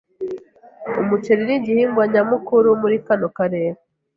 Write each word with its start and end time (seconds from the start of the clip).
Umuceri 1.01 1.41
nigihingwa 1.47 2.03
nyamukuru 2.13 2.67
muri 2.81 2.97
kano 3.05 3.27
karere. 3.37 3.77